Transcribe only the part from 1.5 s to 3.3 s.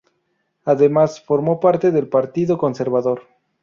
parte del Partido Conservador.